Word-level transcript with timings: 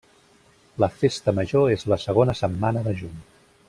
La 0.83 0.89
festa 1.03 1.35
major 1.41 1.69
és 1.77 1.87
la 1.95 2.01
segona 2.07 2.39
setmana 2.43 2.87
de 2.91 2.99
juny. 3.05 3.25